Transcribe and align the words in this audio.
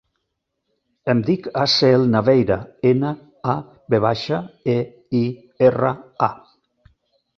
Em 1.13 1.19
dic 1.27 1.49
Aseel 1.63 2.07
Naveira: 2.15 2.57
ena, 2.93 3.11
a, 3.55 3.57
ve 3.95 4.01
baixa, 4.07 4.41
e, 4.77 4.79
i, 5.21 5.25
erra, 5.69 5.93
a. 6.31 6.33